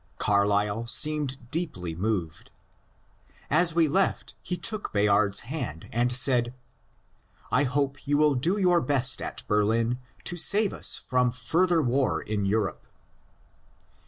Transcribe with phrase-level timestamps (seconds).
[0.17, 2.49] Carlyle seemed deeply moved.
[3.51, 6.53] As we left he took Bayard's hand and said, ^^
[7.51, 12.19] I hope you will do your best at Berlin to save us from further war
[12.19, 12.87] in Europe."